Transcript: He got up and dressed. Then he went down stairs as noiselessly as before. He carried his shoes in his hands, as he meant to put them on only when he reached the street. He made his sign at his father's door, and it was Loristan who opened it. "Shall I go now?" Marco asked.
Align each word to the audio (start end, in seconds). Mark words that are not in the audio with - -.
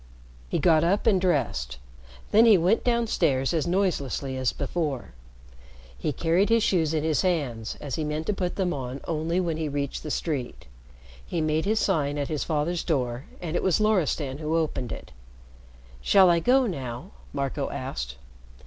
He 0.49 0.57
got 0.57 0.83
up 0.83 1.05
and 1.05 1.21
dressed. 1.21 1.77
Then 2.31 2.47
he 2.47 2.57
went 2.57 2.83
down 2.83 3.05
stairs 3.05 3.53
as 3.53 3.67
noiselessly 3.67 4.35
as 4.35 4.51
before. 4.51 5.13
He 5.95 6.11
carried 6.11 6.49
his 6.49 6.63
shoes 6.63 6.95
in 6.95 7.03
his 7.03 7.21
hands, 7.21 7.77
as 7.79 7.93
he 7.93 8.03
meant 8.03 8.25
to 8.25 8.33
put 8.33 8.55
them 8.55 8.73
on 8.73 8.99
only 9.07 9.39
when 9.39 9.57
he 9.57 9.69
reached 9.69 10.01
the 10.01 10.09
street. 10.09 10.65
He 11.23 11.39
made 11.39 11.65
his 11.65 11.79
sign 11.79 12.17
at 12.17 12.29
his 12.29 12.43
father's 12.43 12.83
door, 12.83 13.25
and 13.43 13.55
it 13.55 13.61
was 13.61 13.79
Loristan 13.79 14.39
who 14.39 14.57
opened 14.57 14.91
it. 14.91 15.11
"Shall 16.01 16.31
I 16.31 16.39
go 16.39 16.65
now?" 16.65 17.11
Marco 17.31 17.69
asked. 17.69 18.15